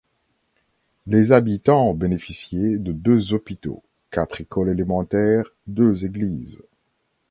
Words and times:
Les 1.05 1.31
habitants 1.31 1.93
bénéficiaient 1.93 2.77
de 2.79 2.91
deux 2.91 3.35
hôpitaux, 3.35 3.83
quatre 4.09 4.41
écoles 4.41 4.69
élémentaires, 4.71 5.51
deux 5.67 6.05
églises. 6.07 6.59